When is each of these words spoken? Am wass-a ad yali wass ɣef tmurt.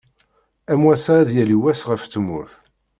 Am 0.71 0.81
wass-a 0.85 1.13
ad 1.21 1.29
yali 1.37 1.57
wass 1.61 1.81
ɣef 1.89 2.01
tmurt. 2.05 2.53